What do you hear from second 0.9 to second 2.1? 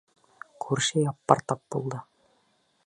Яппар тап булды.